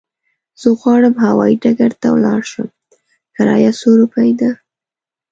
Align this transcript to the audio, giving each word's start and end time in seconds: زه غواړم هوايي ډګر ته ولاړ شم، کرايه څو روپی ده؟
زه 0.61 0.67
غواړم 0.79 1.13
هوايي 1.25 1.55
ډګر 1.63 1.91
ته 2.01 2.07
ولاړ 2.15 2.41
شم، 2.51 2.67
کرايه 3.35 3.71
څو 3.79 3.89
روپی 3.99 4.29
ده؟ 4.39 4.49